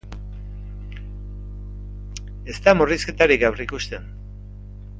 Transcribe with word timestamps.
Ez 2.53 2.57
da 2.63 2.73
murrizketarik 2.79 3.47
aurreikusten. 3.51 4.09